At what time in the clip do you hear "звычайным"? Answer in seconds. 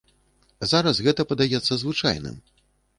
1.85-2.45